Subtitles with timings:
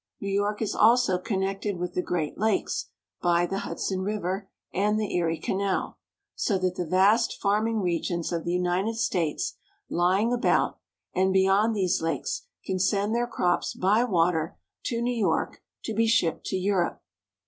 [0.19, 2.89] New York is also connected with the Great Lakes
[3.21, 5.99] by the Hudson River and the Erie Canal,
[6.33, 9.57] so that the vast farming regions of the United States
[9.91, 10.79] lying about
[11.13, 16.07] and beyond these lakes can send their crops by water to New York to be
[16.07, 17.03] shipped to Europe.